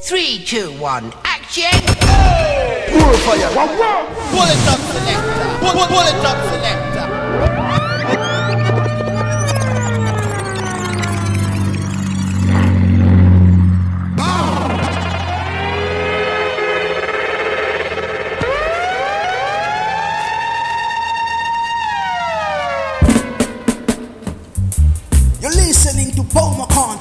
Three, 0.00 0.38
two, 0.42 0.72
one, 0.78 1.12
action! 1.24 1.64
Hey! 2.06 2.86
Fire! 3.26 3.50
Bullet 4.30 4.68
up 4.68 4.80
selector! 4.88 5.44
Bullet 5.60 6.24
up 6.24 6.38
selector! 6.48 7.57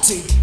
Welcome 0.09 0.37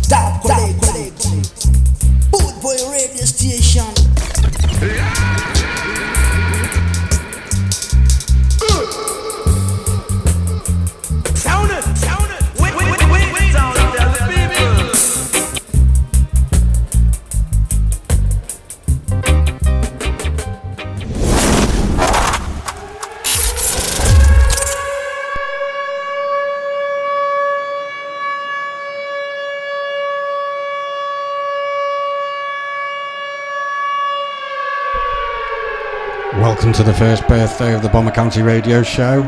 the 36.84 36.92
first 36.92 37.27
birthday 37.27 37.74
of 37.74 37.80
the 37.80 37.89
Bomber 37.89 38.11
County 38.11 38.42
Radio 38.42 38.83
Show 38.83 39.22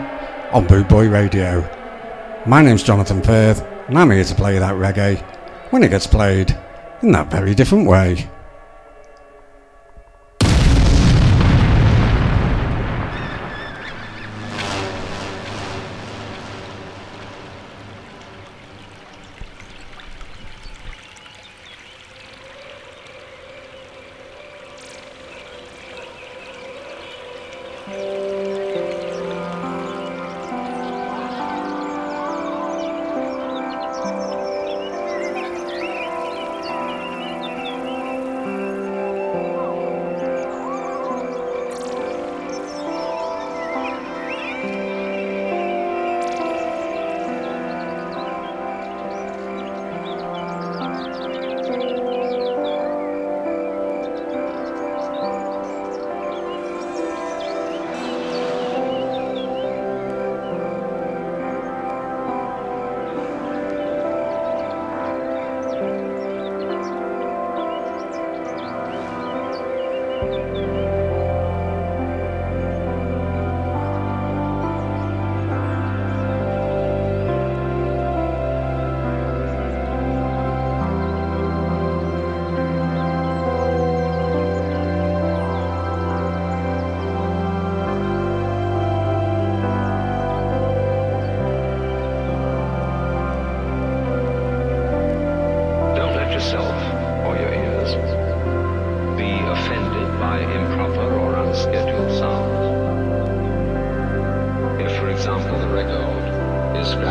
on 0.53 0.67
Boot 0.67 0.87
Boy 0.91 1.09
Radio. 1.09 1.67
My 2.44 2.61
name's 2.61 2.83
Jonathan 2.83 3.22
Firth, 3.22 3.62
and 3.89 3.99
I'm 3.99 4.11
here 4.11 4.25
to 4.25 4.34
play 4.34 4.59
that 4.59 4.75
reggae 4.75 5.19
when 5.71 5.83
it 5.83 5.89
gets 5.89 6.06
played 6.06 6.55
in 7.03 7.12
that 7.12 7.31
very 7.31 7.55
different 7.55 7.89
way. 7.89 8.28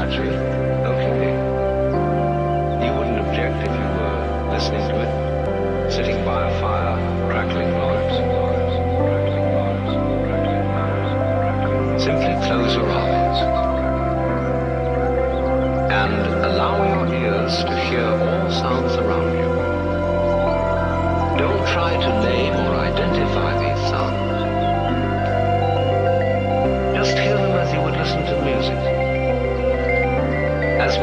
Respond 0.06 0.36
you 3.74 3.88
were 4.00 4.50
listening 4.52 4.88
to 4.90 4.96
it, 5.02 5.92
sitting 5.92 6.24
by 6.24 6.50
a 6.50 6.62
fire, 6.62 6.98
crackling 7.28 7.72
logs, 7.74 8.18
crackling 9.02 9.48
logs, 9.56 9.94
crackling 10.28 10.68
logs. 10.76 12.04
Simply 12.04 12.34
close 12.48 12.76
your 12.76 12.90
eyes. 12.90 13.40
And 15.92 16.46
allow 16.46 16.76
your 16.88 17.08
ears 17.16 17.64
to 17.64 17.80
hear 17.90 18.06
all 18.64 18.86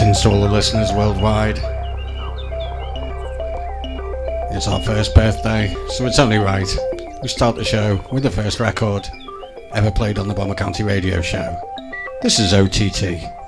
Greetings 0.00 0.22
to 0.22 0.30
all 0.30 0.40
the 0.40 0.48
listeners 0.48 0.94
worldwide. 0.94 1.58
It's 4.50 4.66
our 4.66 4.80
first 4.80 5.14
birthday, 5.14 5.76
so 5.90 6.06
it's 6.06 6.18
only 6.18 6.38
right 6.38 6.66
we 7.20 7.28
start 7.28 7.54
the 7.54 7.64
show 7.64 8.02
with 8.10 8.22
the 8.22 8.30
first 8.30 8.60
record 8.60 9.06
ever 9.74 9.90
played 9.90 10.18
on 10.18 10.26
the 10.26 10.32
Bomber 10.32 10.54
County 10.54 10.84
Radio 10.84 11.20
Show. 11.20 11.54
This 12.22 12.38
is 12.38 12.54
OTT. 12.54 13.39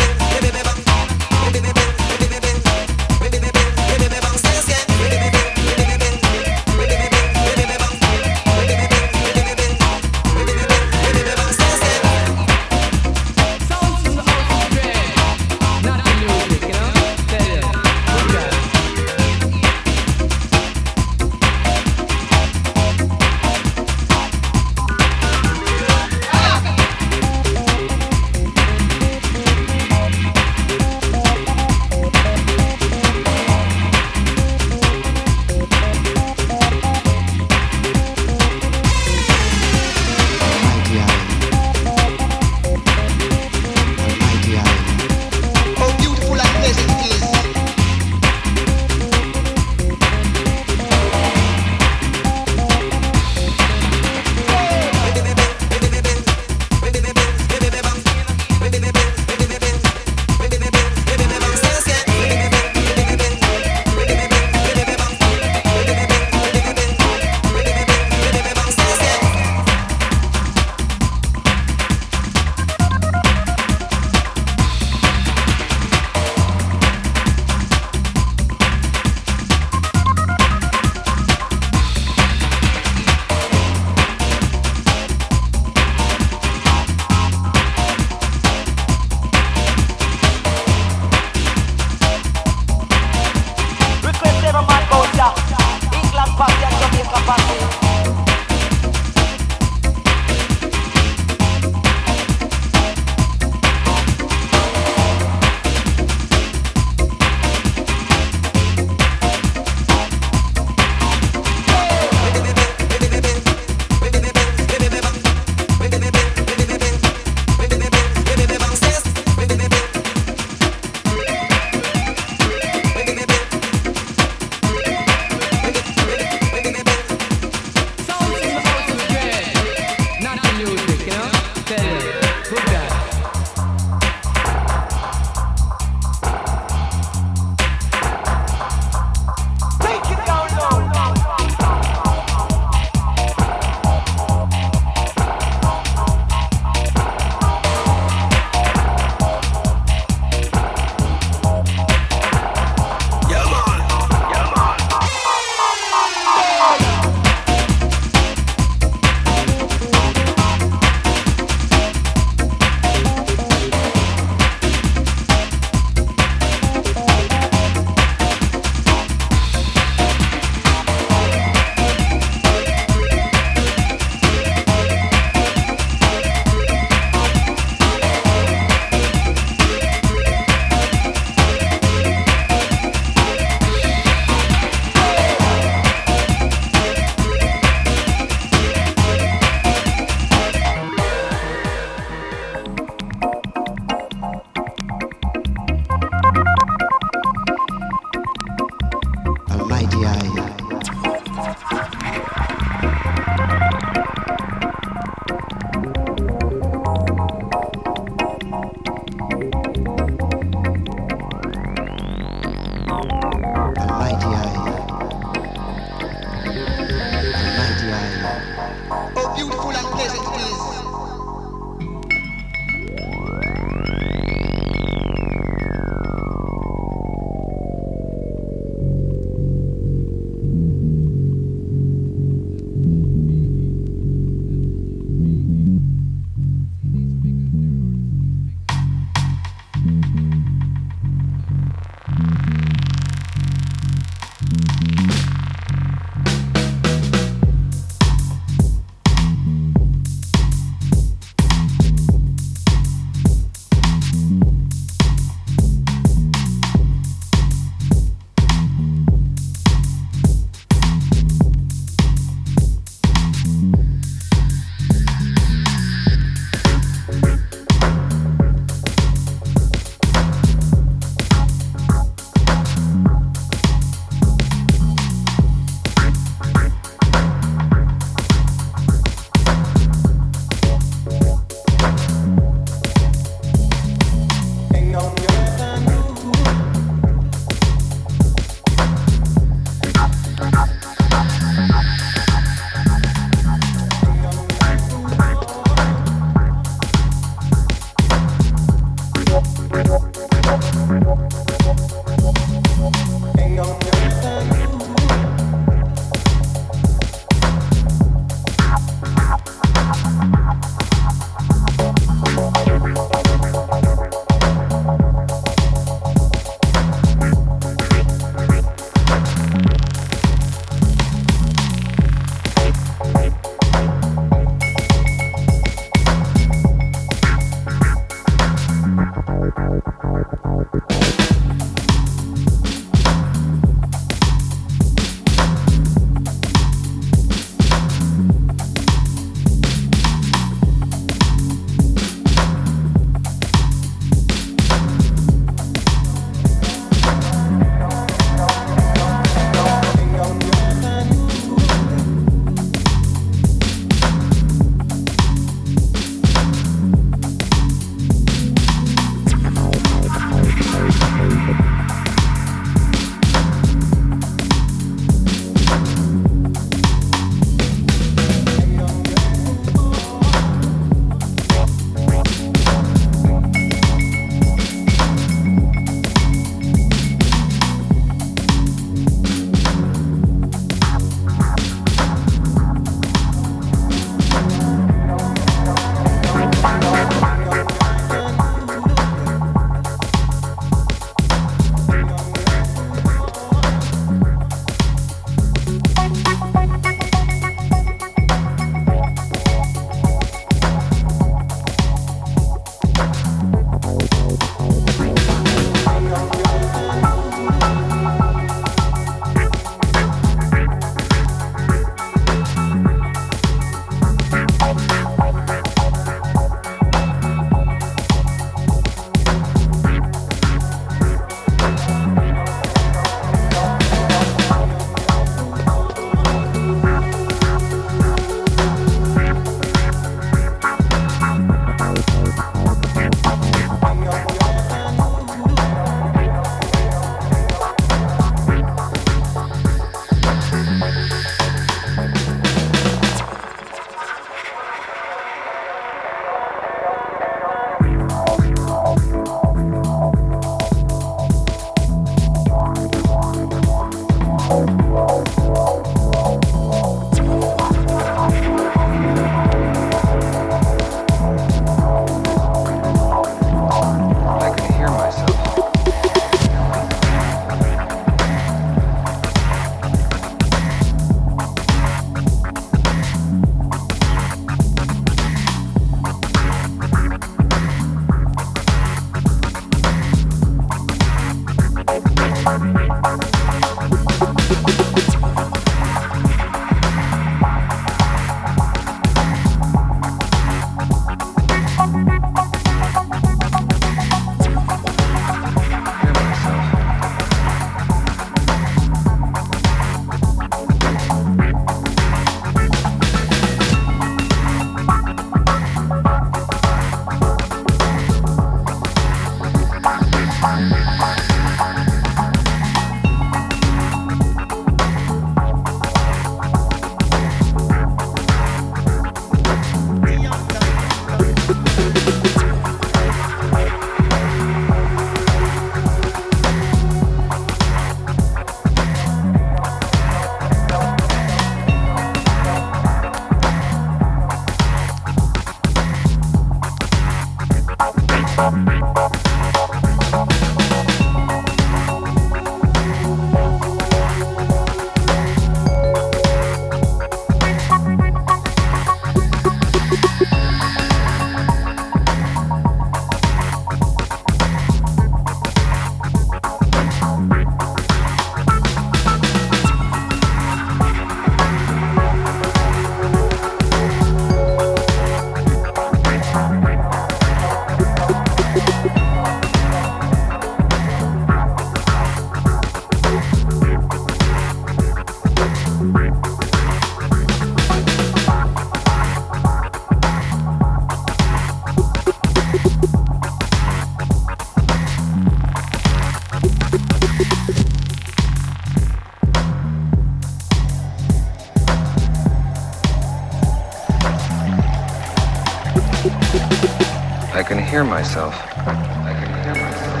hear 597.78 597.84
myself. 597.84 598.34
I 598.34 599.14
can 599.14 599.30
hear 599.44 599.54
myself. 599.54 600.00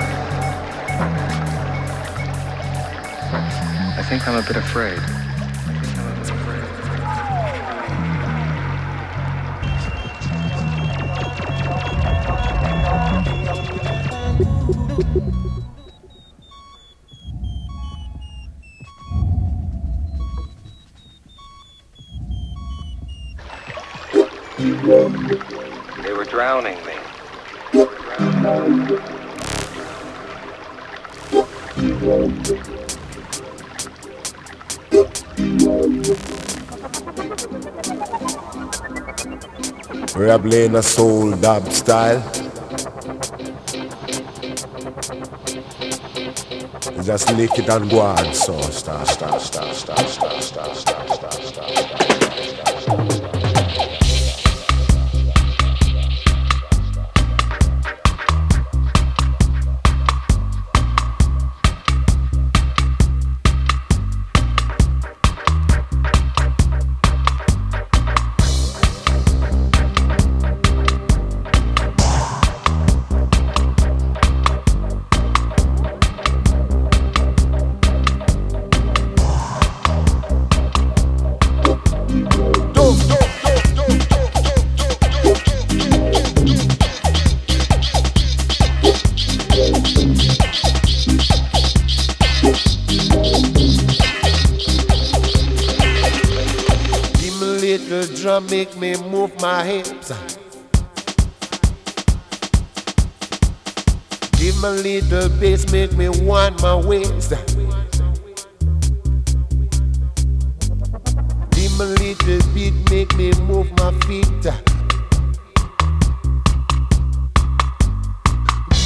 I 3.96 4.02
think 4.02 4.26
I'm 4.26 4.34
a 4.34 4.42
bit 4.42 4.56
afraid. 4.56 4.98
Soul 40.82 41.30
dub 41.36 41.66
style. 41.72 42.20
Just 47.02 47.32
lick 47.32 47.58
it 47.58 47.68
and 47.70 47.90
go 47.90 48.00
on, 48.00 48.34
so 48.34 48.60
start, 49.08 49.08
make 98.58 98.76
me 98.76 98.96
move 99.08 99.30
my 99.40 99.62
hips. 99.62 100.10
Give 104.36 104.60
me 104.60 104.68
a 104.68 104.72
little 104.72 105.28
bass, 105.38 105.70
make 105.70 105.92
me 105.92 106.08
want 106.08 106.60
my 106.60 106.74
waist. 106.74 107.30
Give 111.52 111.72
me 111.78 111.84
a 111.84 111.90
little 112.02 112.40
beat, 112.52 112.74
make 112.90 113.14
me 113.14 113.30
move 113.42 113.70
my 113.78 113.92
feet. 114.08 114.44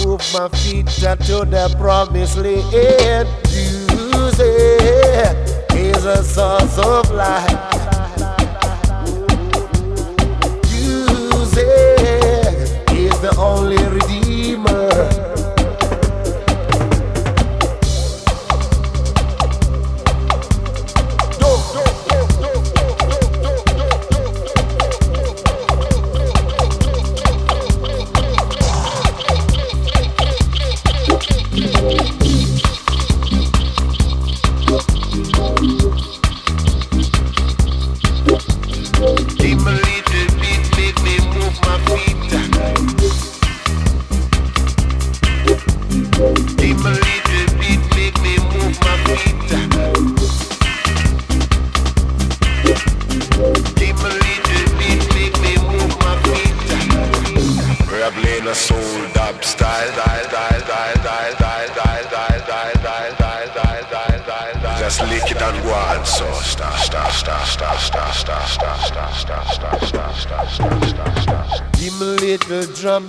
Move 0.04 0.22
my 0.34 0.48
feet 0.48 0.86
to 0.86 1.46
the 1.48 1.74
promised 1.80 2.36
land. 2.36 3.26
Music 3.88 4.52
is 5.74 6.04
a 6.04 6.22
source 6.22 6.78
of 6.78 7.10
life. 7.12 7.71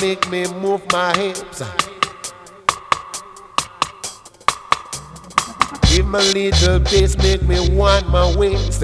make 0.02 0.30
me 0.30 0.46
move 0.62 0.82
my 0.92 1.16
hips. 1.18 1.62
Give 5.90 6.08
me 6.08 6.20
a 6.20 6.34
little 6.34 6.80
bass, 6.80 7.18
make 7.18 7.44
me 7.44 7.70
want 7.76 8.10
my 8.10 8.36
waist. 8.36 8.84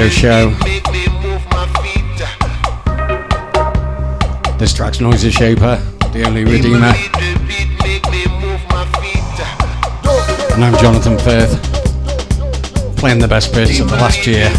Radio 0.00 0.12
Show. 0.14 0.50
This 4.56 4.72
track's 4.72 4.96
Noiseshaper, 4.96 5.78
the 6.14 6.24
only 6.26 6.44
Redeemer. 6.44 6.94
And 10.54 10.64
I'm 10.64 10.74
Jonathan 10.80 11.18
Firth, 11.18 11.52
playing 12.96 13.18
the 13.18 13.28
best 13.28 13.52
bits 13.52 13.78
of 13.78 13.90
the 13.90 13.96
last 13.96 14.26
year. 14.26 14.50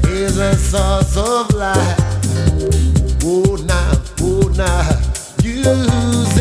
is 0.07 0.37
a 0.37 0.55
source 0.55 1.17
of 1.17 1.53
life. 1.53 1.97
Oh, 3.23 3.55
now, 3.65 4.01
oh, 4.21 4.51
now. 4.55 4.99
Music 5.43 6.39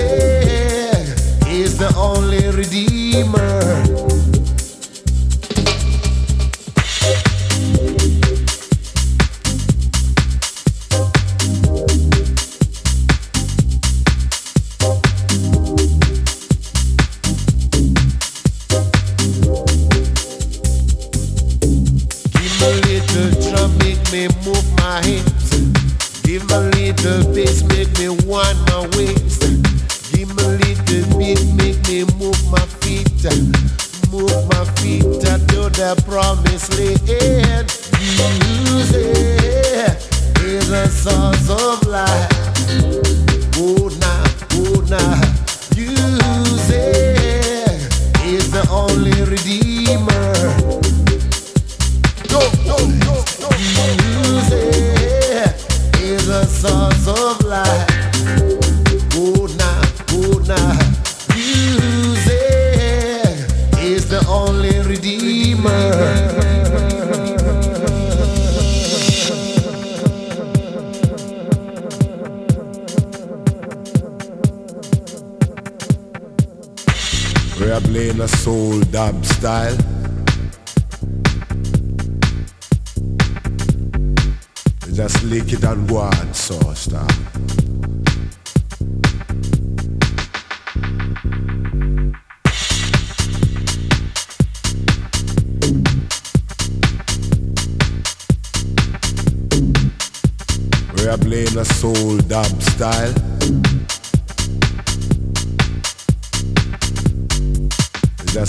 is 1.49 1.79
the 1.79 1.93
only 1.97 2.49
redeemer. 2.51 3.60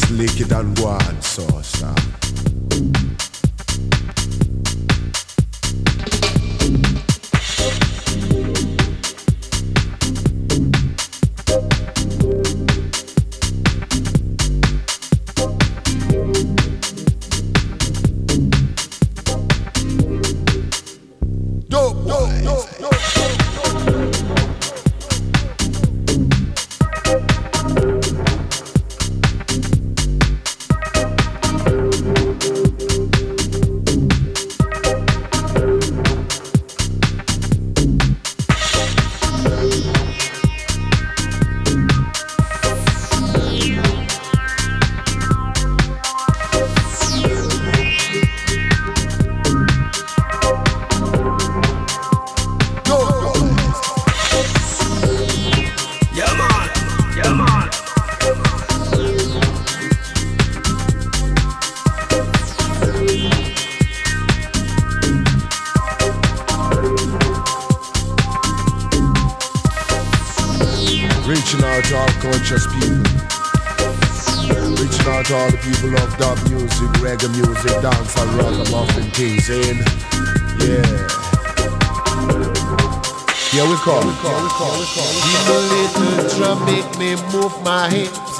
Just 0.01 0.13
lick 0.13 0.41
it 0.41 0.51
and 0.51 0.75
go 0.77 0.87
on, 0.87 1.21
so. 1.21 2.50
me 87.15 87.21
move 87.33 87.61
my 87.63 87.89
hips. 87.89 88.37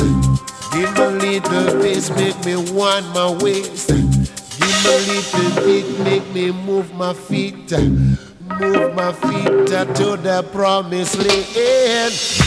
Give 0.71 0.93
me 0.93 1.03
a 1.03 1.09
little 1.09 1.81
bass, 1.81 2.09
make 2.11 2.45
me 2.45 2.55
wind 2.55 3.07
my 3.13 3.29
waist. 3.41 3.89
Give 3.89 4.75
me 4.83 4.91
a 4.91 4.99
little 5.07 5.65
beat, 5.65 5.99
make 5.99 6.33
me 6.33 6.51
move 6.51 6.93
my 6.93 7.13
feet. 7.13 7.71
Move 7.71 8.95
my 8.95 9.11
feet 9.13 9.67
to 9.67 10.17
the 10.17 10.47
promised 10.51 11.17
land. 11.17 12.40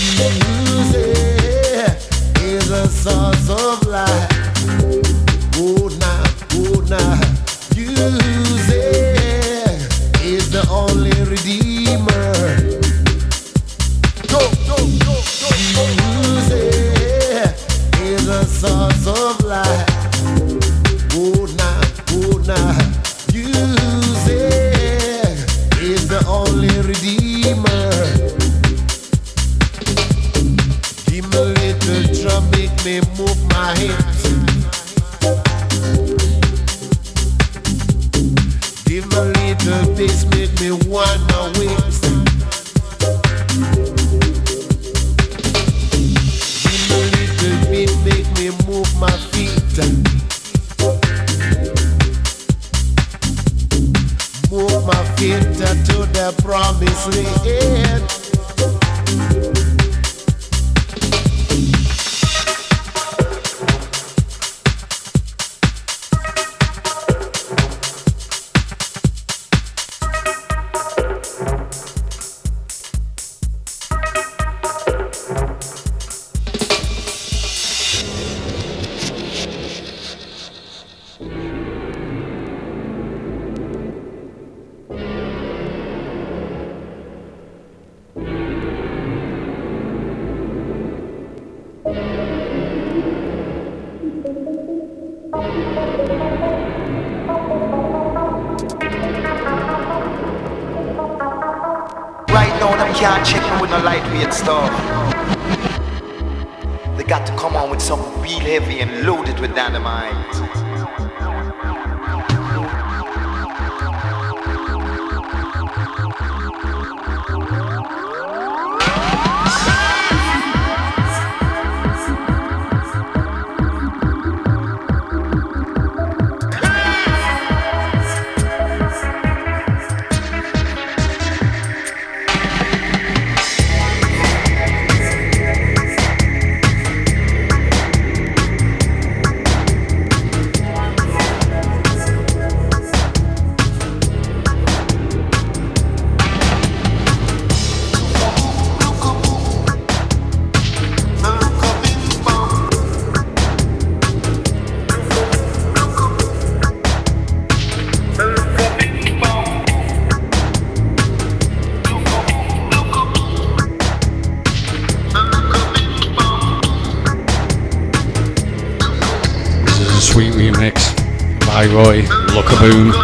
Roy, 171.75 172.07
Lockaboom. 172.33 173.04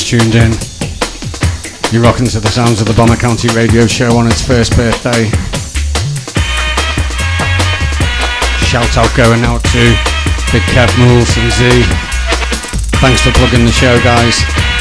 Tuned 0.00 0.34
in. 0.34 0.52
You're 1.92 2.00
rocking 2.00 2.24
to 2.24 2.40
the 2.40 2.48
sounds 2.48 2.80
of 2.80 2.86
the 2.86 2.94
Bomber 2.96 3.16
County 3.16 3.48
radio 3.48 3.86
show 3.86 4.16
on 4.16 4.26
its 4.26 4.40
first 4.40 4.74
birthday. 4.74 5.28
Shout 8.64 8.96
out 8.96 9.12
going 9.14 9.44
out 9.44 9.62
to 9.76 9.82
Big 10.48 10.64
Kev 10.72 10.88
Mools 10.96 11.36
and 11.36 11.52
Z. 11.52 11.84
Thanks 13.04 13.20
for 13.20 13.32
plugging 13.32 13.66
the 13.66 13.72
show, 13.72 14.00
guys. 14.02 14.71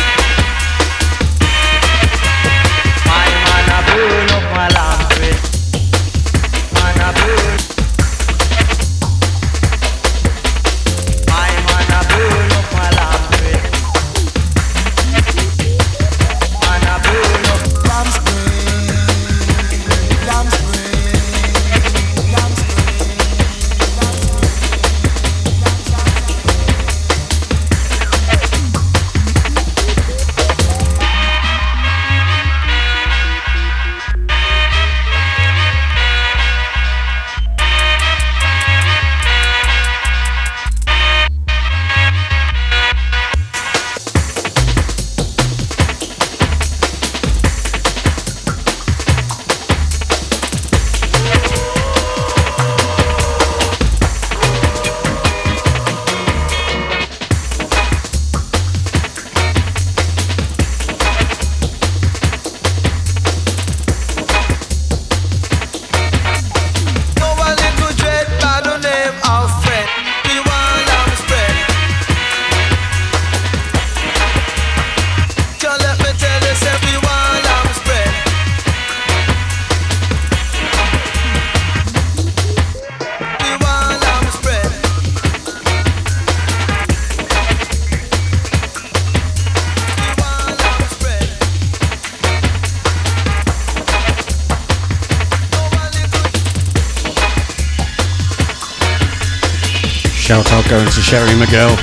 Going 100.71 100.85
to 100.85 101.01
Sherry 101.01 101.31
McGill. 101.31 101.75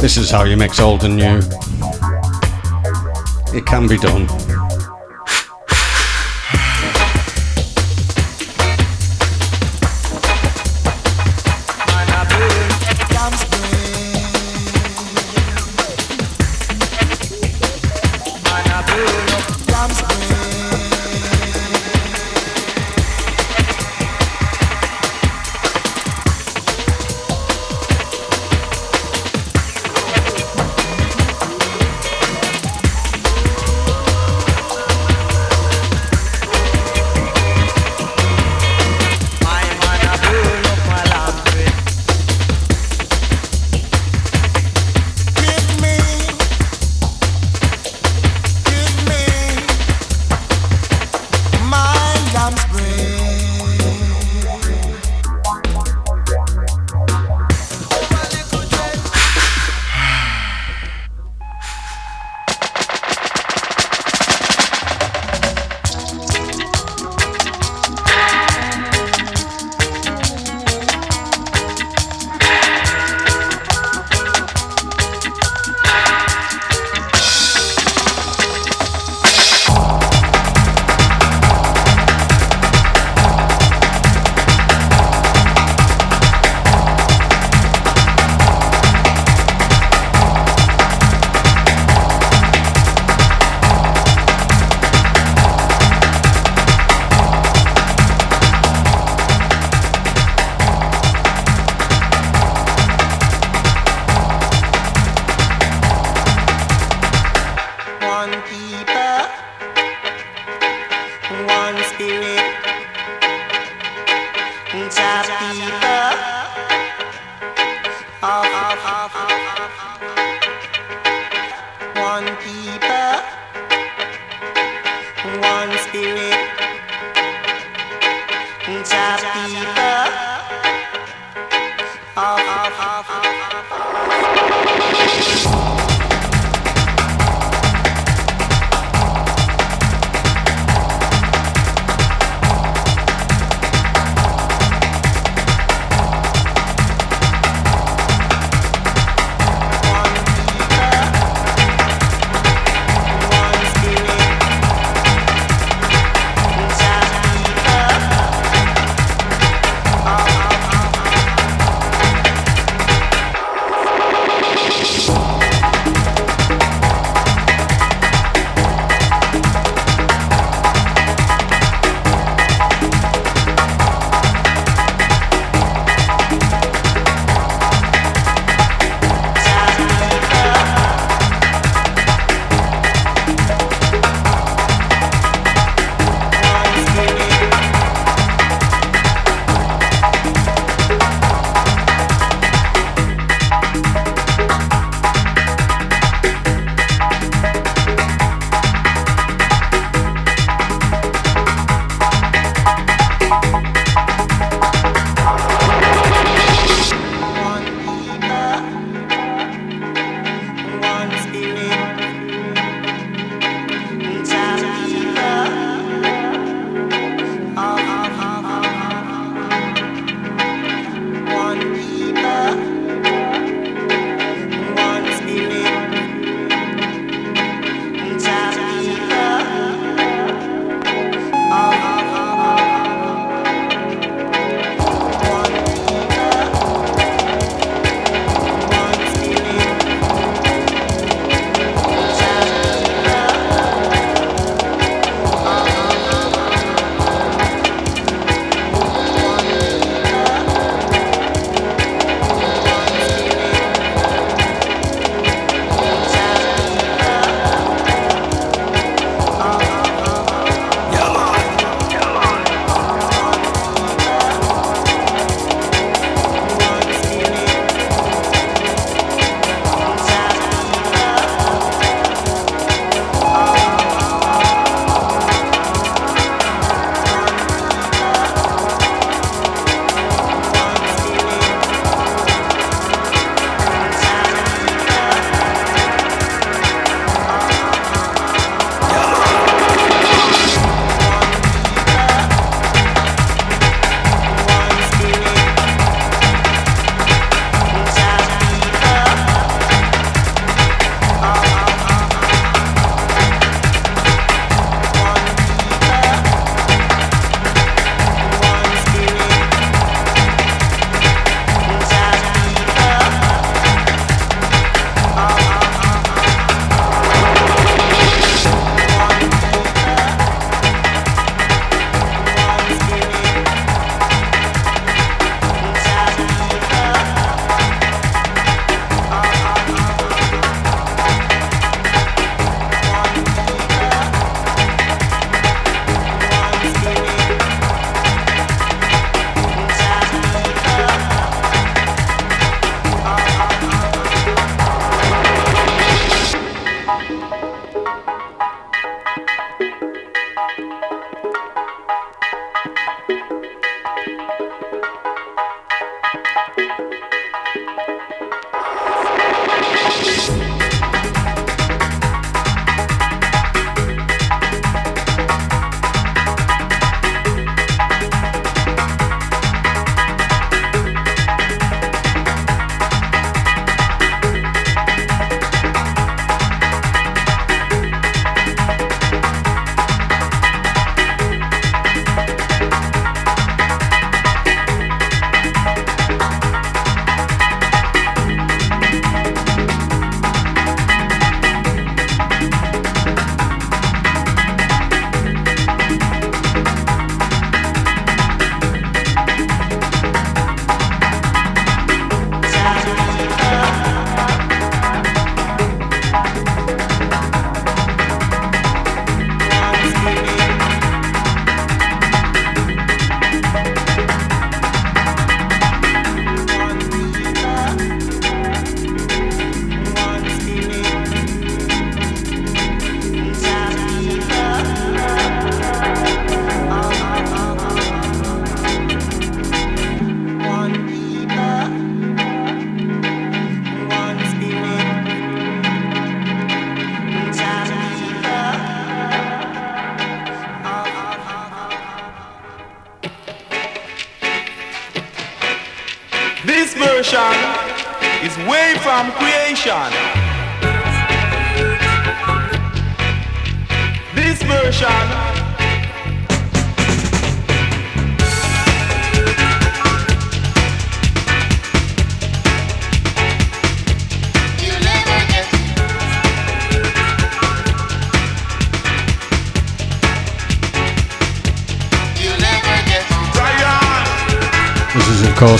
This 0.00 0.16
is 0.16 0.30
how 0.30 0.44
you 0.44 0.56
mix 0.56 0.78
old 0.78 1.02
and 1.02 1.16
new. 1.16 1.38
It 3.52 3.66
can 3.66 3.88
be 3.88 3.98
done. 3.98 4.43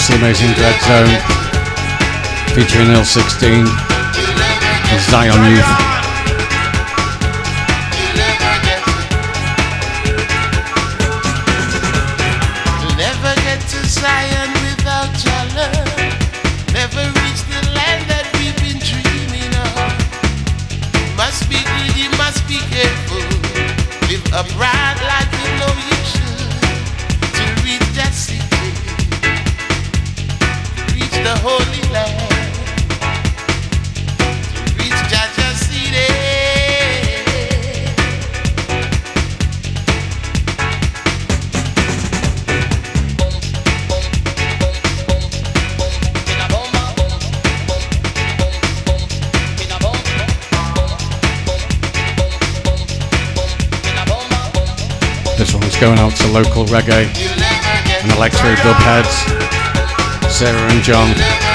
The 0.06 0.16
amazing 0.16 0.50
Dreadzone, 0.50 1.16
featuring 2.54 2.90
Earl 2.90 3.04
16 3.04 3.66
and 3.66 5.00
Zion 5.00 5.50
Youth. 5.50 5.93
Local 56.34 56.64
reggae 56.64 57.06
and 58.02 58.12
electro 58.12 58.56
dub 58.56 58.76
heads, 58.82 59.14
Sarah 60.34 60.72
and 60.72 60.82
John. 60.82 61.53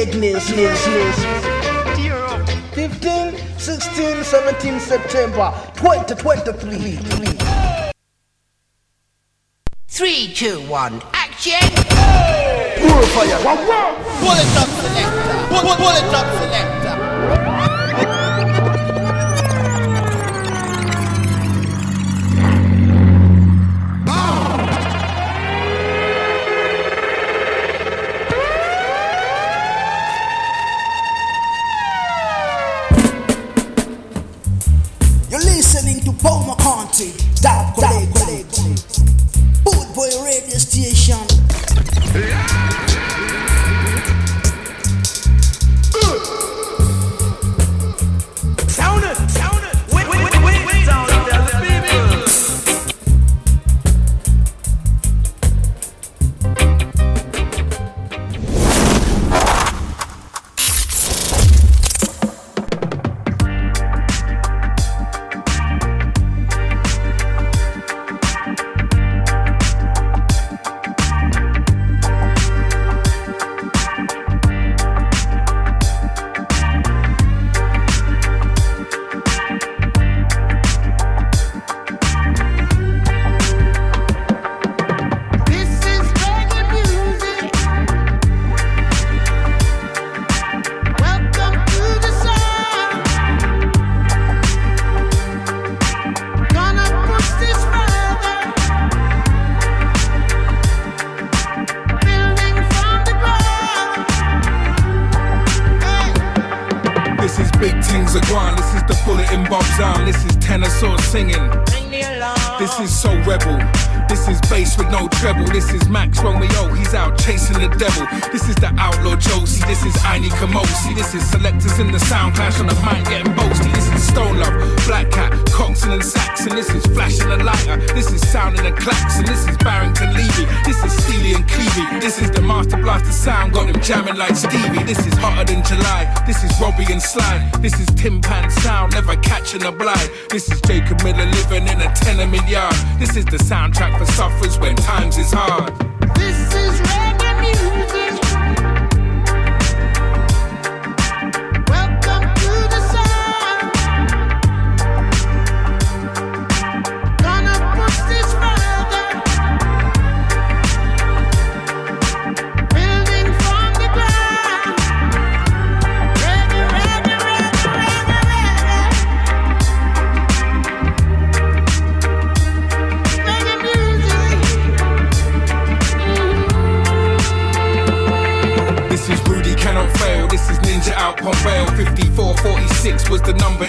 Castle 0.00 0.40
Skegness. 0.40 1.20
15, 2.72 3.36
16, 3.58 4.24
17 4.24 4.80
September 4.80 5.52
2023. 5.74 6.98
3, 9.88 10.32
2, 10.34 10.60
1, 10.68 11.02
action! 11.12 11.52
Purifier. 12.78 13.38
Bullet 13.42 14.48
drop 14.54 14.68
selector! 14.68 15.48
Bullet, 15.50 15.78
bullet 15.78 16.10
drop 16.10 16.26
selector! 16.38 16.69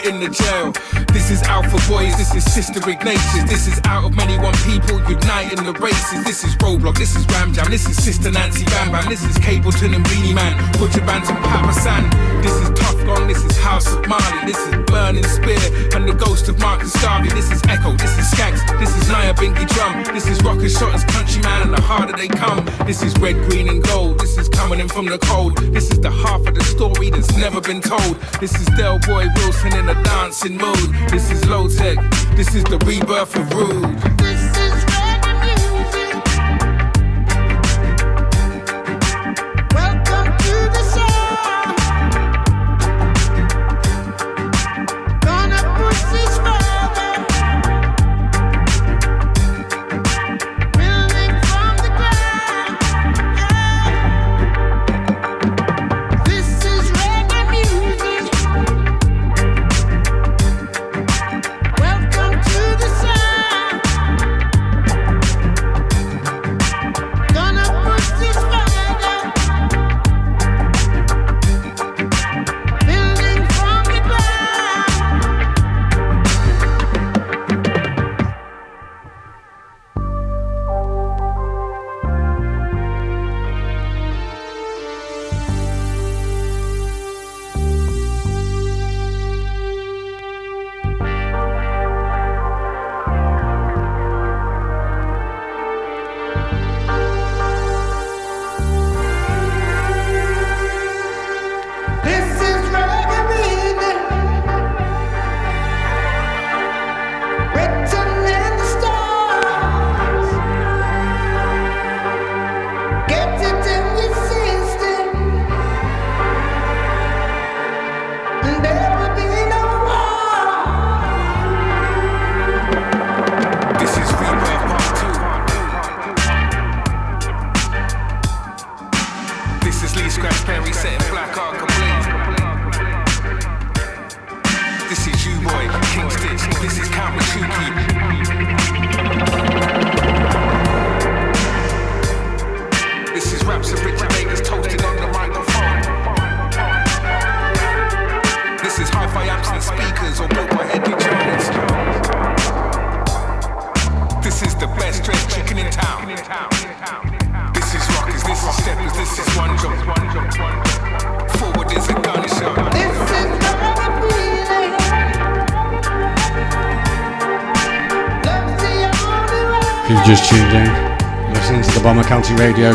In 0.06 0.20
the 0.20 0.30
jail. 0.30 1.01
This 1.32 1.44
is 1.44 1.48
Alpha 1.48 1.80
Boys. 1.90 2.18
This 2.18 2.36
is 2.36 2.44
Sister 2.44 2.82
Ignatius. 2.90 3.48
This 3.48 3.66
is 3.66 3.80
out 3.86 4.04
of 4.04 4.14
many 4.18 4.38
one 4.38 4.54
people 4.68 5.00
uniting 5.08 5.64
the 5.64 5.72
races. 5.80 6.26
This 6.26 6.44
is 6.44 6.58
Roblox. 6.58 6.98
This 6.98 7.16
is 7.16 7.26
Ram 7.28 7.54
Jam. 7.54 7.72
This 7.72 7.88
is 7.88 7.96
Sister 8.04 8.30
Nancy 8.32 8.66
Bam 8.66 8.92
Bam. 8.92 9.08
This 9.08 9.24
is 9.24 9.38
Capleton 9.38 9.96
and 9.96 10.04
Beenie 10.10 10.34
Man. 10.34 10.60
Buju 10.74 11.00
Banton 11.08 11.42
Papa 11.42 11.72
San. 11.72 12.04
This 12.42 12.52
is 12.52 12.70
Tuff 12.72 12.98
Gong. 13.06 13.30
This 13.30 13.46
is 13.46 13.58
House 13.60 13.88
of 13.94 14.06
Marley. 14.10 14.46
This 14.46 14.58
is 14.58 14.76
Burning 14.88 15.24
Spear 15.24 15.96
and 15.96 16.04
the 16.10 16.14
Ghost 16.14 16.50
of 16.50 16.60
Marcus 16.60 16.92
Garvey. 17.02 17.30
This 17.30 17.50
is 17.50 17.62
Echo. 17.70 17.96
This 17.96 18.12
is 18.20 18.30
Skags. 18.34 18.60
This 18.78 18.94
is 18.94 19.08
Nyabinghi 19.08 19.70
Drum. 19.70 20.14
This 20.14 20.28
is 20.28 20.44
Rocker 20.44 20.68
Shottas 20.68 21.08
Countryman 21.08 21.62
and 21.62 21.74
the 21.74 21.82
harder 21.82 22.12
they 22.12 22.28
come. 22.28 22.66
This 22.86 23.02
is 23.02 23.18
Red, 23.20 23.38
Green 23.50 23.70
and 23.70 23.82
Gold. 23.82 24.20
This 24.20 24.38
is 24.38 24.50
coming 24.50 24.82
in 24.82 24.90
from 24.90 25.06
the 25.06 25.18
cold. 25.20 25.56
This 25.72 25.92
is 25.92 26.02
the 26.02 26.12
half 26.12 26.46
of 26.46 26.56
the 26.56 26.64
story 26.66 27.10
that's 27.10 27.34
never 27.38 27.62
been 27.62 27.80
told. 27.80 28.20
This 28.42 28.54
is 28.60 28.68
Delroy 28.76 29.34
Wilson 29.38 29.74
in 29.78 29.88
a 29.88 30.04
dancing 30.04 30.58
mood. 30.58 30.92
This 31.10 31.21
is 31.30 31.46
Low 31.48 31.68
Tech. 31.68 31.98
This 32.36 32.56
is 32.56 32.64
the 32.64 32.78
rebirth 32.86 33.36
of 33.36 33.54
Rude. 33.54 34.91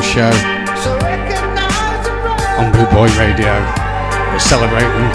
Show 0.02 0.30
on 2.58 2.72
Boot 2.72 2.90
Boy 2.90 3.08
Radio. 3.18 3.52
We're 4.32 4.38
celebrating 4.38 5.06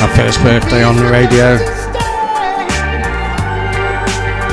our 0.00 0.08
first 0.14 0.42
birthday 0.42 0.84
on 0.84 0.96
the 0.96 1.10
radio, 1.10 1.56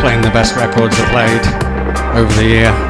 playing 0.01 0.21
the 0.21 0.31
best 0.31 0.55
records 0.55 0.95
I 0.97 1.05
played 1.11 2.17
over 2.17 2.33
the 2.33 2.45
year. 2.45 2.82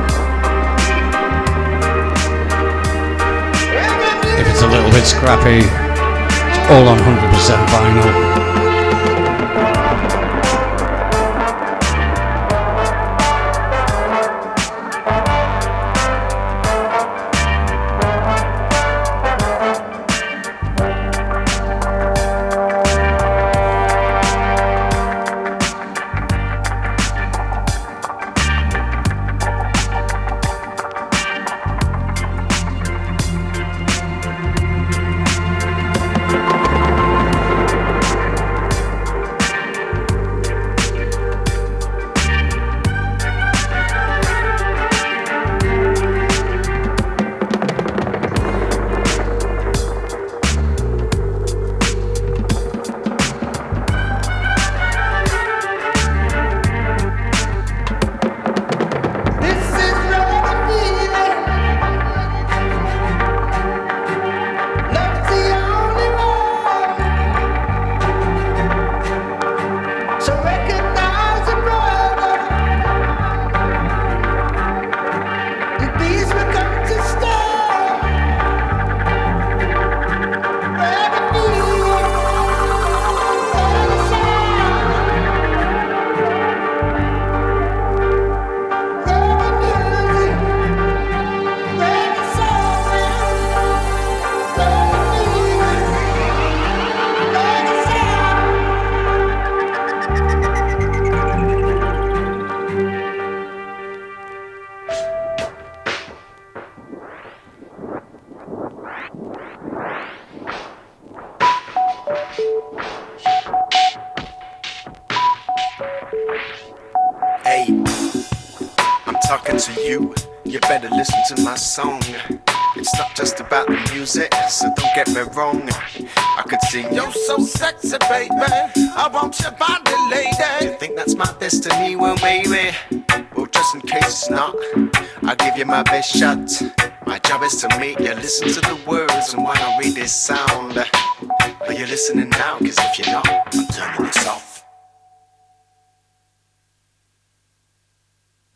To 137.64 137.80
make 137.80 137.98
you 137.98 138.14
listen 138.16 138.50
to 138.50 138.60
the 138.60 138.78
words 138.86 139.34
and 139.34 139.42
when 139.42 139.56
I 139.56 139.78
read 139.80 139.96
this 139.96 140.14
sound. 140.14 140.78
Are 140.78 141.72
you 141.72 141.86
listening 141.86 142.28
now? 142.28 142.60
Cause 142.60 142.76
if 142.78 143.00
you're 143.00 143.08
not, 143.08 143.26
I'm 143.26 143.68
turning 143.68 144.06
this 144.06 144.28
off. 144.28 144.66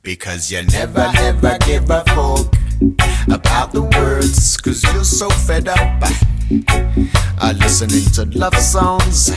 Because 0.01 0.51
you 0.51 0.61
never 0.63 1.09
ever 1.19 1.57
give 1.59 1.89
a 1.89 2.03
fuck 2.03 2.53
about 3.31 3.71
the 3.71 3.83
words, 3.97 4.57
cause 4.57 4.83
you're 4.91 5.05
so 5.05 5.29
fed 5.29 5.69
up. 5.69 6.03
Uh, 7.39 7.53
listening 7.59 8.03
to 8.11 8.25
love 8.37 8.57
songs, 8.57 9.31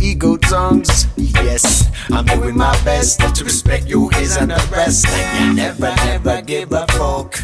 ego 0.00 0.38
tongues. 0.38 1.06
Yes, 1.18 1.90
I'm 2.10 2.24
doing 2.24 2.56
my 2.56 2.72
best 2.82 3.20
to 3.20 3.44
respect 3.44 3.88
ears 3.88 4.38
and 4.38 4.52
the 4.52 4.68
rest. 4.72 5.06
You 5.38 5.52
never 5.52 5.94
ever 6.00 6.40
give 6.40 6.72
a 6.72 6.86
fuck 6.86 7.42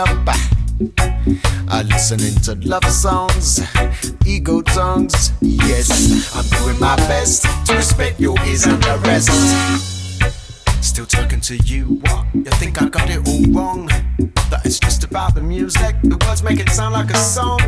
up. 0.00 0.28
Uh, 1.68 1.82
listening 1.88 2.34
to 2.42 2.54
love 2.66 2.84
songs, 2.84 3.60
ego 4.26 4.62
tongues. 4.62 5.32
Yes, 5.42 6.34
I'm 6.34 6.46
doing 6.58 6.80
my 6.80 6.96
best 6.96 7.44
to 7.66 7.74
respect 7.74 8.18
your 8.18 8.34
ears 8.46 8.64
and 8.64 8.82
the 8.82 8.98
rest. 9.04 9.30
Still 10.82 11.04
talking 11.04 11.40
to 11.42 11.56
you, 11.58 12.00
what? 12.02 12.24
You 12.34 12.52
think 12.60 12.80
I 12.80 12.88
got 12.88 13.10
it 13.10 13.18
all 13.28 13.44
wrong? 13.52 13.86
That 14.50 14.62
it's 14.64 14.78
just 14.78 15.04
about 15.04 15.34
the 15.34 15.42
music, 15.42 15.94
the 16.02 16.16
words 16.26 16.42
make 16.42 16.58
it 16.60 16.70
sound 16.70 16.94
like 16.94 17.10
a 17.10 17.16
song. 17.16 17.60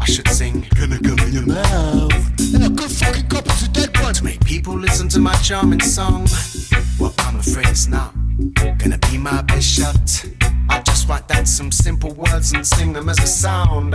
I 0.00 0.04
should 0.04 0.28
sing, 0.28 0.64
gonna 0.78 1.00
come 1.00 1.18
in 1.26 1.32
your 1.32 1.46
mouth. 1.46 2.54
And 2.54 2.64
a 2.64 2.68
good 2.68 2.90
fucking 2.90 3.28
copy 3.28 3.50
to 3.50 3.68
dead 3.72 3.98
one. 3.98 4.14
To 4.14 4.24
make 4.24 4.44
people 4.44 4.78
listen 4.78 5.08
to 5.08 5.18
my 5.18 5.34
charming 5.42 5.80
song. 5.80 6.28
Well, 7.00 7.12
I'm 7.18 7.36
afraid 7.36 7.66
it's 7.66 7.88
not 7.88 8.14
gonna 8.78 8.98
be 9.10 9.18
my 9.18 9.42
best 9.42 9.66
shot. 9.66 10.33
Just 11.04 11.10
write 11.10 11.28
down 11.28 11.44
some 11.44 11.70
simple 11.70 12.14
words 12.14 12.54
and 12.54 12.66
sing 12.66 12.94
them 12.94 13.10
as 13.10 13.18
a 13.18 13.26
sound. 13.26 13.94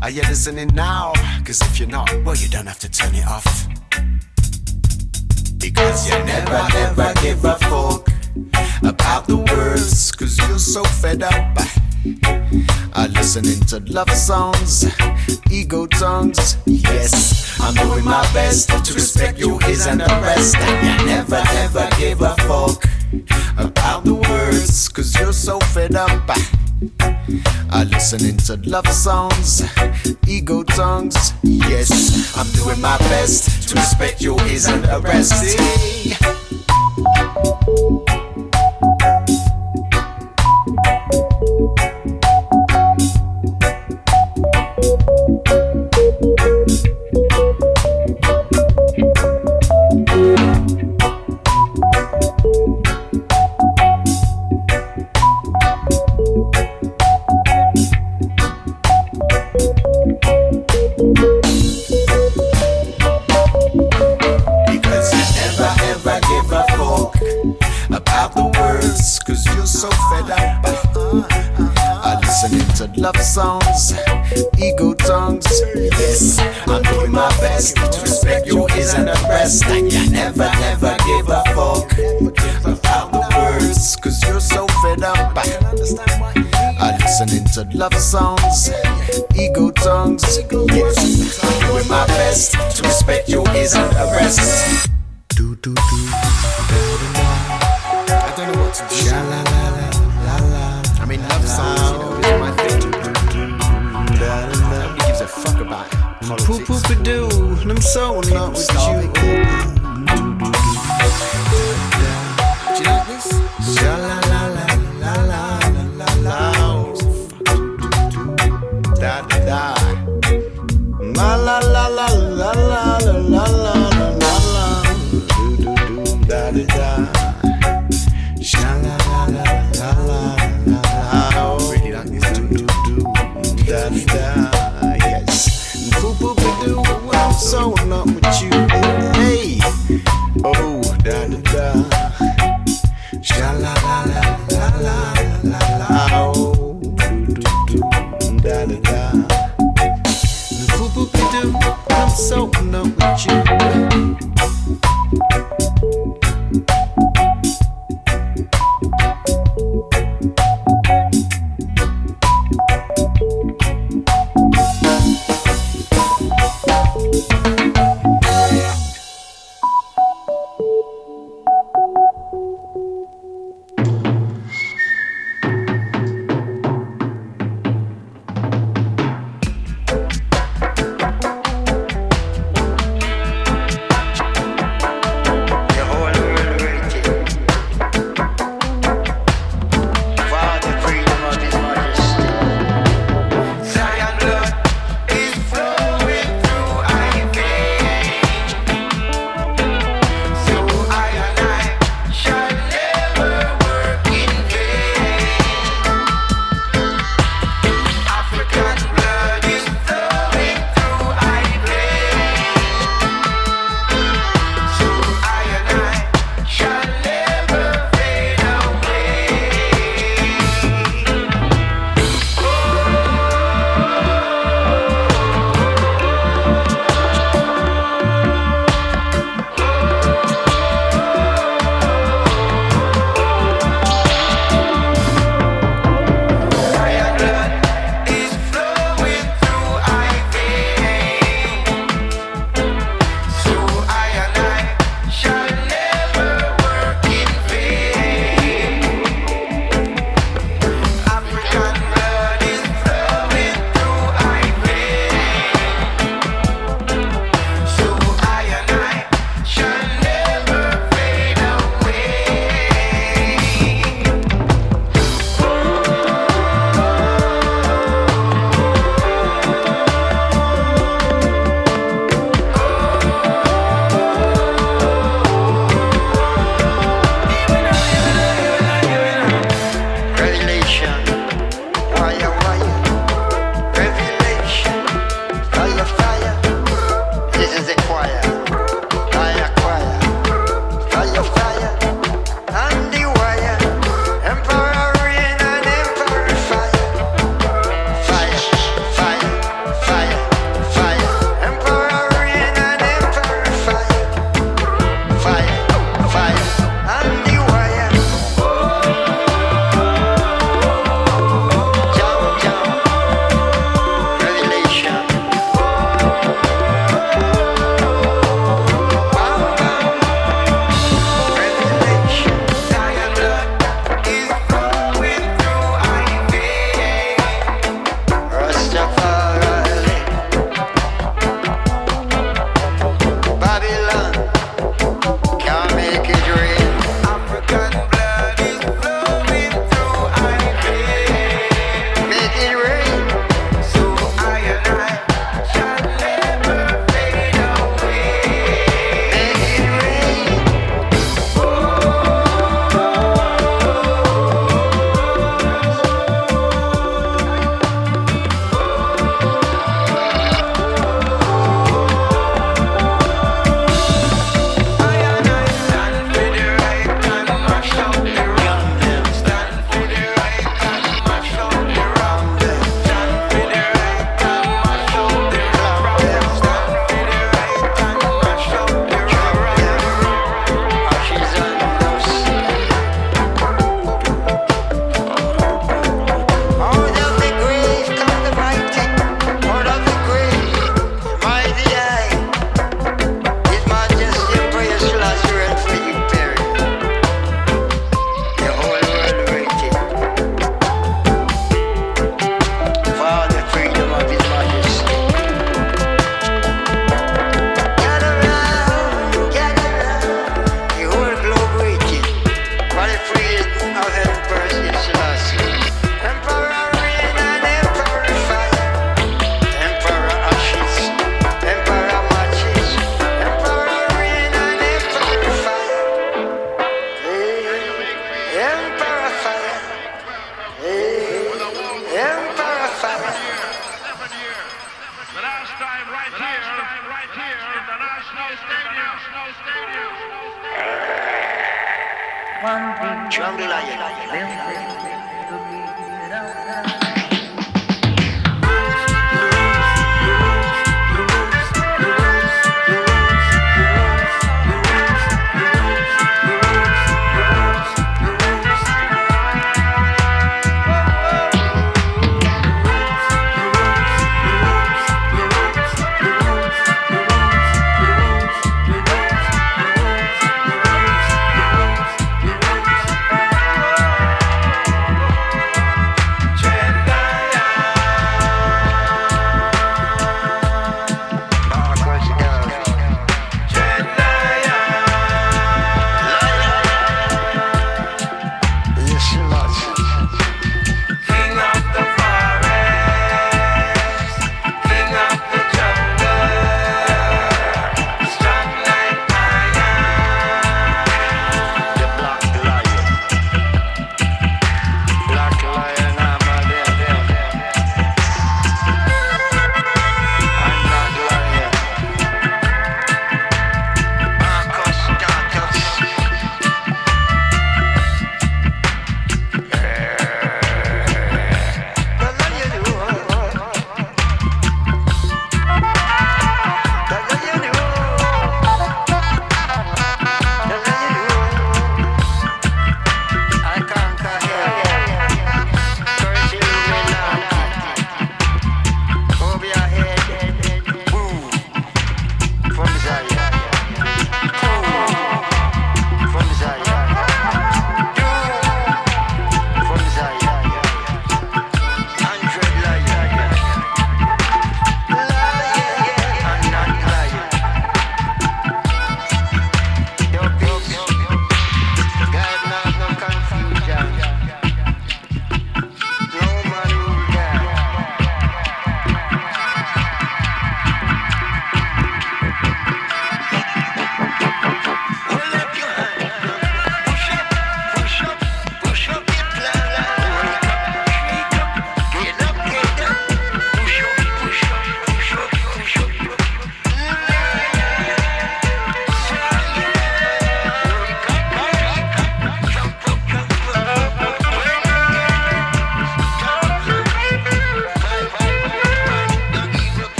Are 0.00 0.08
you 0.08 0.22
listening 0.22 0.68
now? 0.68 1.12
Cause 1.44 1.60
if 1.60 1.78
you're 1.78 1.86
not, 1.86 2.08
well, 2.24 2.34
you 2.34 2.48
don't 2.48 2.64
have 2.64 2.78
to 2.78 2.90
turn 2.90 3.14
it 3.14 3.26
off. 3.26 3.68
Because 5.58 6.08
you 6.08 6.16
never, 6.24 6.66
never 6.72 7.12
give 7.20 7.44
a 7.44 7.56
fuck 7.56 8.08
about 8.82 9.26
the 9.26 9.36
words, 9.36 10.12
cause 10.12 10.38
you're 10.48 10.58
so 10.58 10.82
fed 10.84 11.22
up. 11.24 11.58
Uh, 12.94 13.08
listening 13.10 13.60
to 13.66 13.80
love 13.92 14.10
songs, 14.10 14.86
ego 15.50 15.86
tongues. 15.86 16.56
Yes, 16.64 17.60
I'm 17.60 17.74
doing 17.74 18.04
my 18.04 18.22
best 18.32 18.70
to 18.70 18.94
respect 18.94 19.38
your 19.38 19.62
ears 19.64 19.84
and 19.84 20.00
the 20.00 20.06
rest. 20.06 20.56
And 20.56 21.00
you 21.00 21.06
never, 21.06 21.44
never 21.52 21.86
give 21.98 22.22
a 22.22 22.34
fuck 22.46 22.82
about 23.58 24.04
the 24.04 24.14
words, 24.14 24.88
cause 24.88 25.14
you're 25.18 25.32
so 25.32 25.58
fed 25.60 25.94
up. 25.94 26.10
Uh, 27.70 27.84
listening 27.90 28.36
to 28.36 28.56
love 28.68 28.86
songs, 28.88 29.62
ego 30.26 30.62
tongues. 30.62 31.32
Yes, 31.42 32.36
I'm 32.36 32.50
doing 32.52 32.80
my 32.80 32.98
best 32.98 33.68
to 33.68 33.76
respect 33.76 34.20
your 34.20 34.40
ears 34.46 34.66
and 34.66 34.84
the 34.84 34.90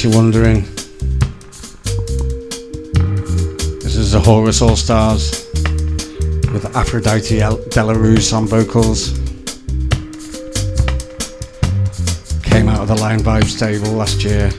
case 0.00 0.04
you're 0.04 0.22
wondering. 0.22 0.62
This 3.80 3.96
is 3.96 4.12
the 4.12 4.20
Horus 4.20 4.62
All 4.62 4.76
Stars 4.76 5.46
with 6.52 6.74
Aphrodite 6.74 7.38
Delarue 7.38 8.32
on 8.32 8.46
vocals. 8.46 9.10
Came 12.42 12.68
out 12.68 12.80
of 12.82 12.88
the 12.88 12.96
Lion 12.98 13.20
Vibes 13.20 13.58
table 13.58 13.92
last 13.92 14.24
year. 14.24 14.50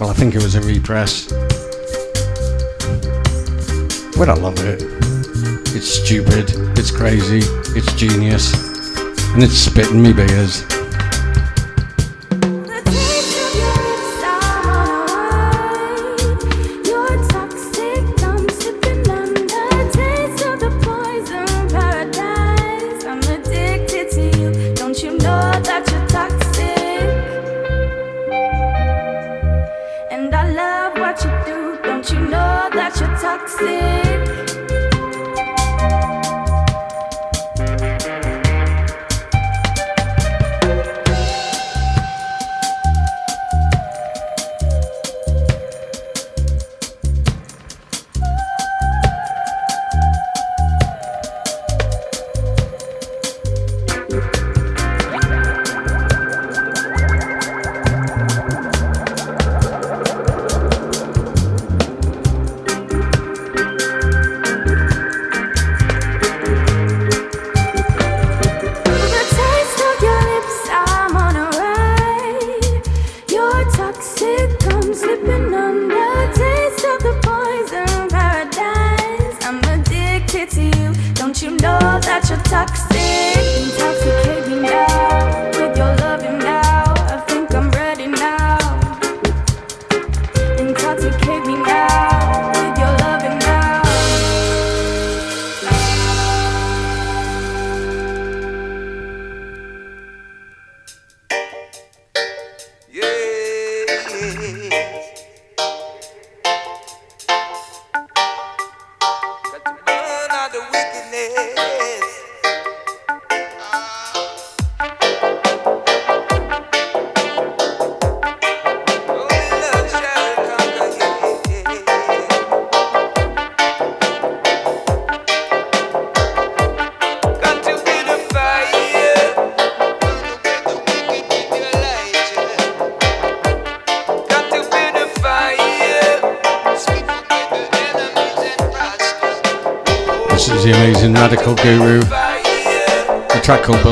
Well, 0.00 0.10
I 0.10 0.14
think 0.14 0.34
it 0.34 0.42
was 0.42 0.54
a 0.54 0.60
repress. 0.62 1.28
But 4.16 4.28
I 4.28 4.34
love 4.34 4.58
it. 4.58 4.82
It's 5.74 5.88
stupid, 5.88 6.50
it's 6.76 6.90
crazy, 6.90 7.40
it's 7.76 7.92
genius, 7.94 8.52
and 9.34 9.42
it's 9.42 9.54
spitting 9.54 10.02
me 10.02 10.12
beers. 10.12 10.77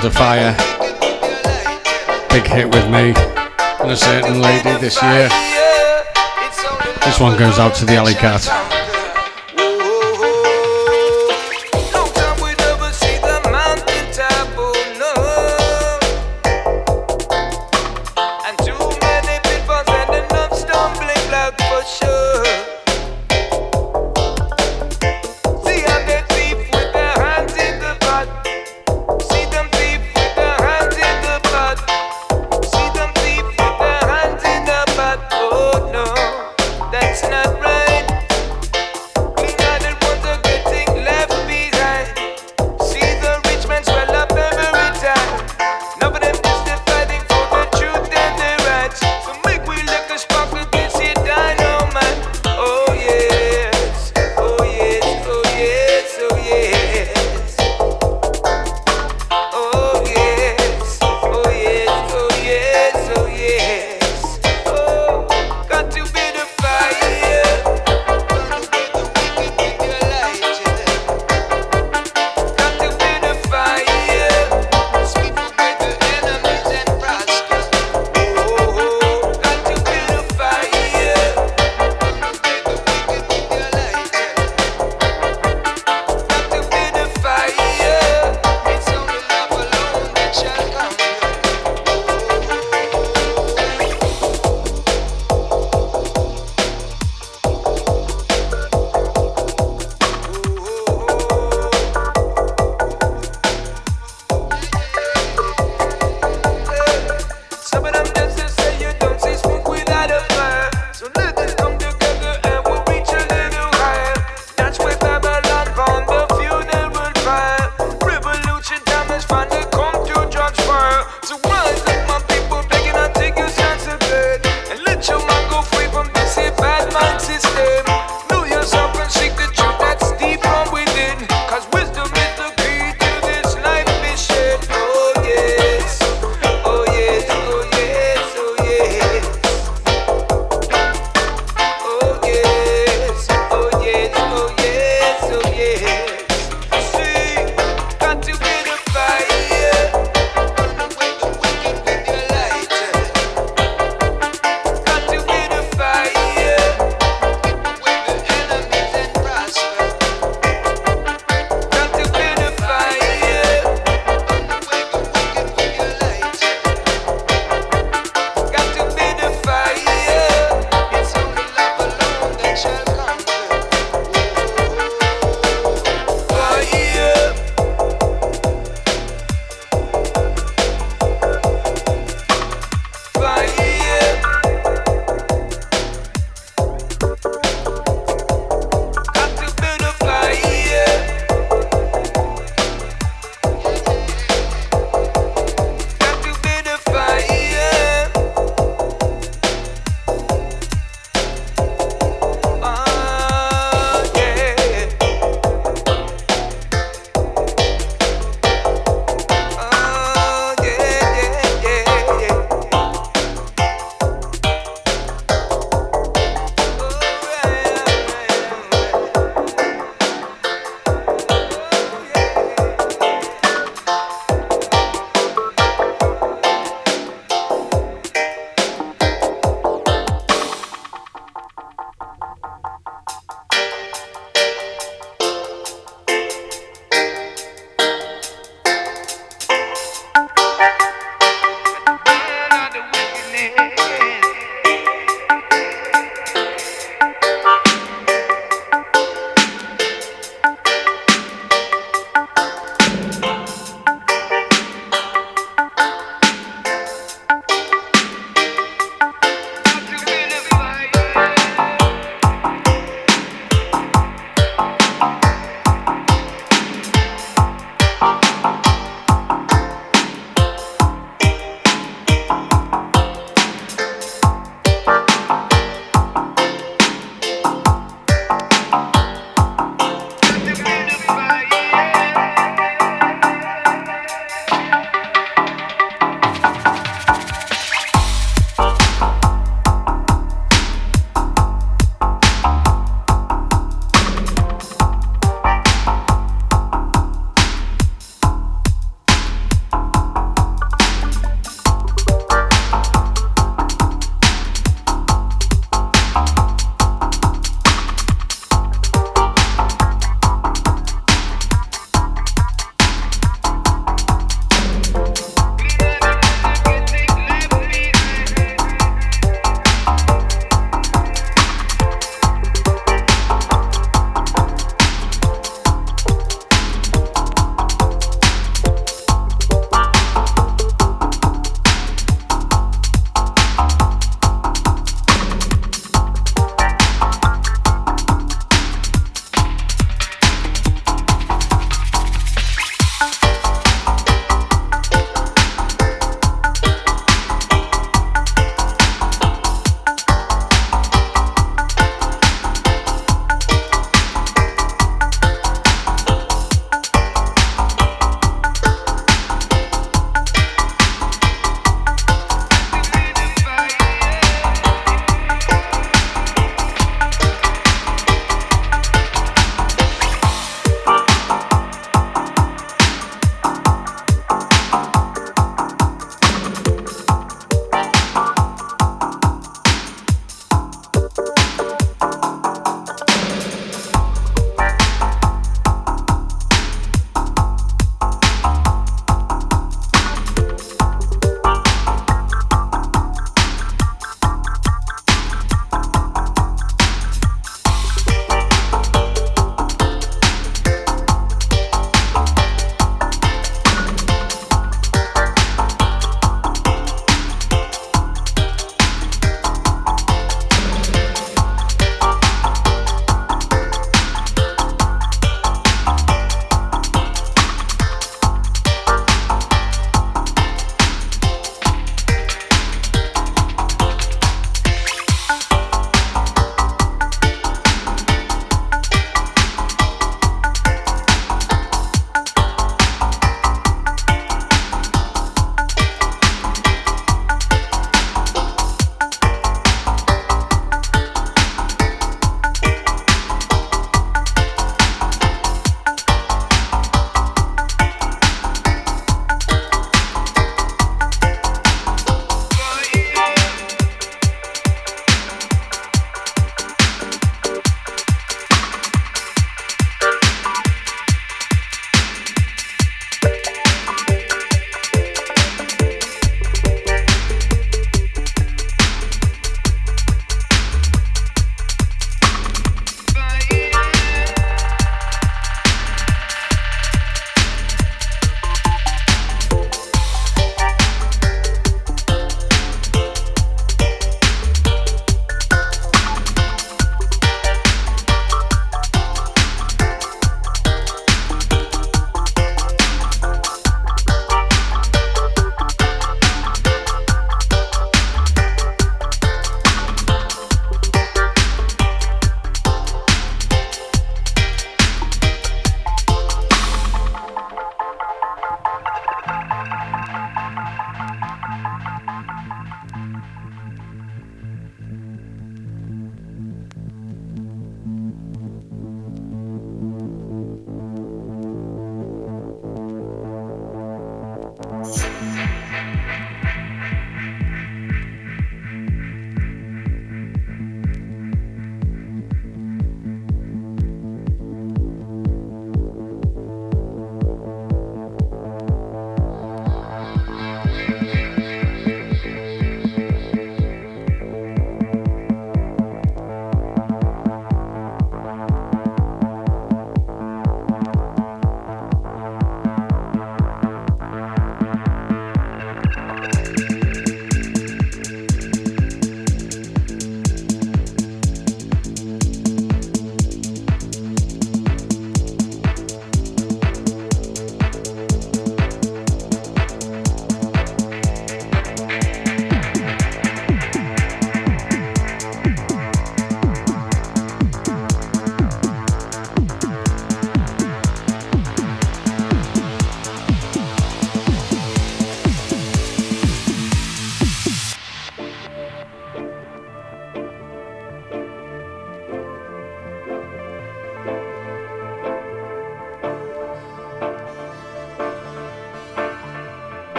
Fields 0.00 0.16
of 0.16 0.22
Fire. 0.22 0.54
Big 2.30 2.46
hit 2.46 2.66
with 2.72 2.88
me 2.88 3.12
and 3.80 3.90
a 3.90 3.96
certain 3.96 4.40
lady 4.40 4.70
this 4.78 5.02
year. 5.02 5.28
This 7.04 7.18
one 7.18 7.36
goes 7.36 7.58
out 7.58 7.74
to 7.76 7.84
the 7.84 7.96
Alley 7.96 8.14
Cat. 8.14 8.68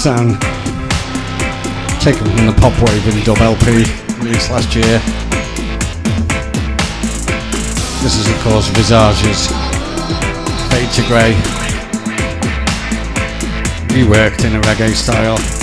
Sound. 0.00 0.40
Taken 2.00 2.24
from 2.24 2.46
the 2.46 2.56
Pop 2.58 2.72
Wave 2.80 3.06
and 3.14 3.22
Dub 3.22 3.36
LP 3.36 3.84
released 4.24 4.50
last 4.50 4.74
year. 4.74 4.98
This 8.02 8.16
is, 8.16 8.26
of 8.26 8.40
course, 8.40 8.66
Visage's 8.68 9.48
Fade 10.70 10.90
to 10.94 11.02
Grey. 11.06 11.34
Reworked 13.92 14.46
in 14.46 14.56
a 14.56 14.60
reggae 14.62 14.94
style. 14.94 15.59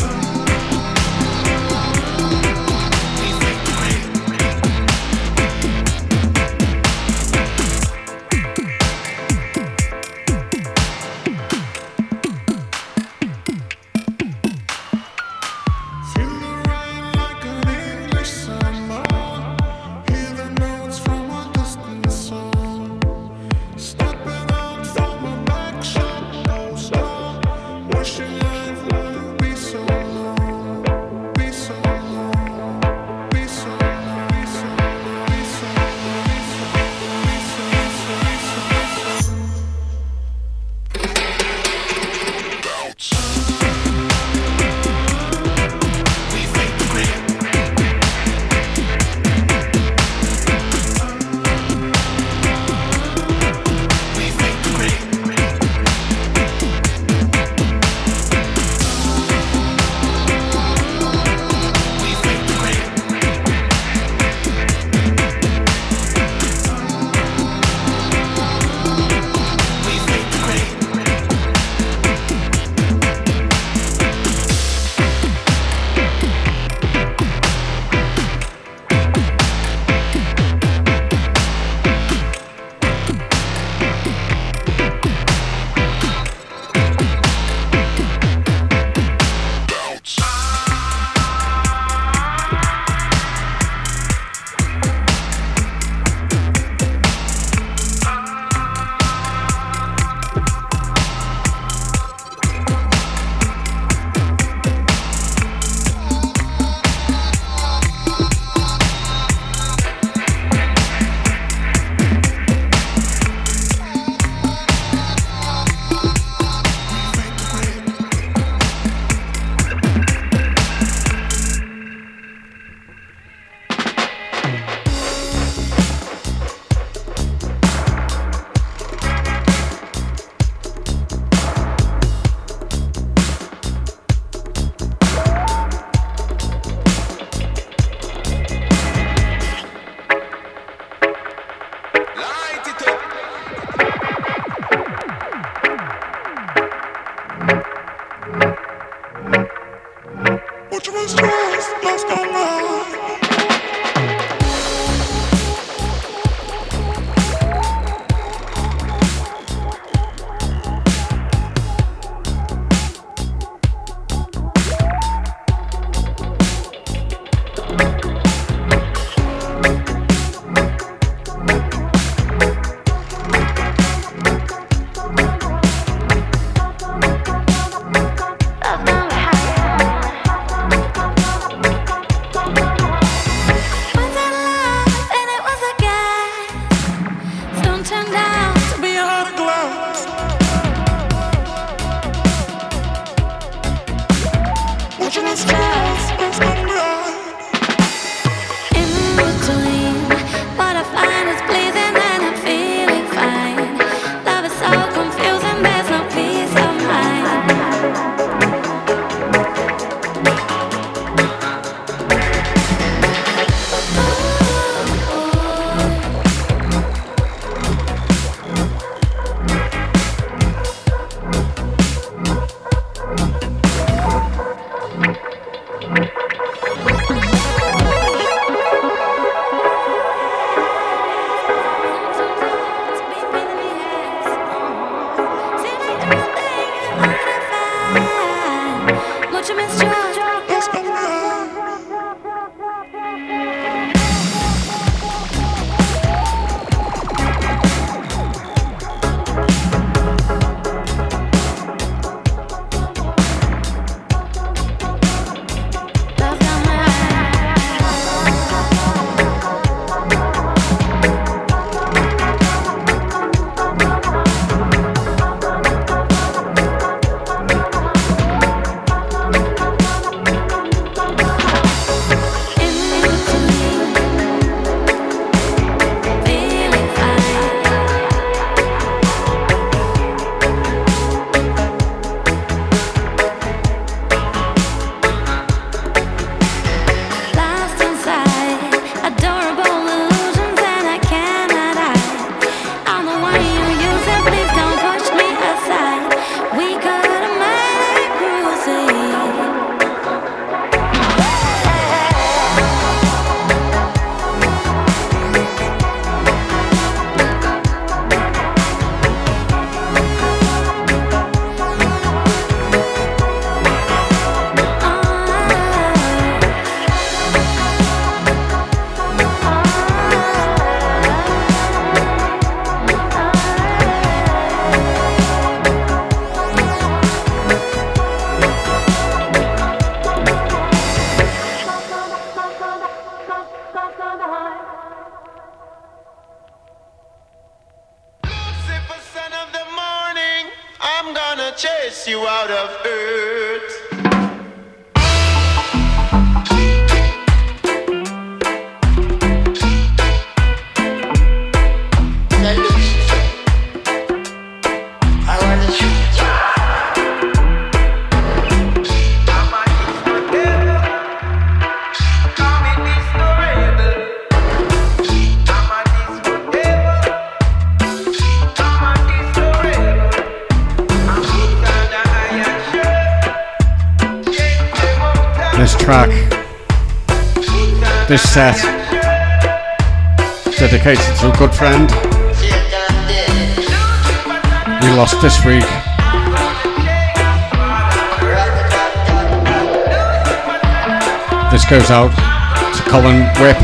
Goes 391.88 391.91
out 391.91 392.76
to 392.76 392.89
Colin 392.89 393.22
Whip 393.39 393.55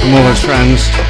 from 0.00 0.14
all 0.14 0.28
his 0.28 0.42
friends. 0.42 1.05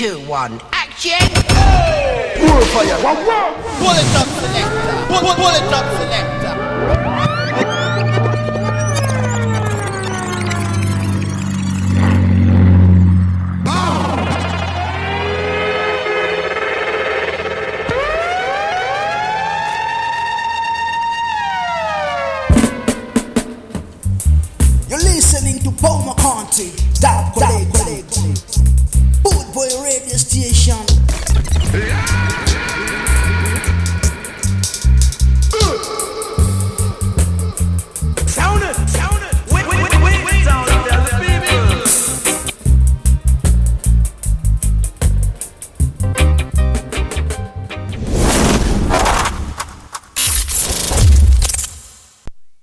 Two, 0.00 0.18
one, 0.20 0.58
action! 0.72 1.20
More 2.48 2.64
fire! 2.72 2.96
Pull 2.96 3.96
it 4.00 4.16
up, 4.16 4.28
selector! 4.32 5.12
It 5.52 5.72
up, 5.74 5.84
selector! 5.92 6.39